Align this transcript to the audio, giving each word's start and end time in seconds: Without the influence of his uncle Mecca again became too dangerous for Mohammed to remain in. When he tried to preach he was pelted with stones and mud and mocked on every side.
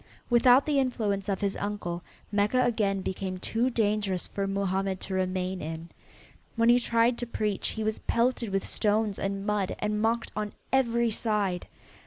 Without 0.31 0.65
the 0.65 0.79
influence 0.79 1.29
of 1.29 1.41
his 1.41 1.55
uncle 1.57 2.01
Mecca 2.31 2.65
again 2.65 3.01
became 3.01 3.37
too 3.37 3.69
dangerous 3.69 4.27
for 4.27 4.47
Mohammed 4.47 4.99
to 5.01 5.13
remain 5.13 5.61
in. 5.61 5.89
When 6.55 6.69
he 6.69 6.79
tried 6.79 7.19
to 7.19 7.27
preach 7.27 7.67
he 7.67 7.83
was 7.83 7.99
pelted 7.99 8.49
with 8.49 8.65
stones 8.65 9.19
and 9.19 9.45
mud 9.45 9.75
and 9.77 10.01
mocked 10.01 10.31
on 10.35 10.53
every 10.73 11.11
side. 11.11 11.67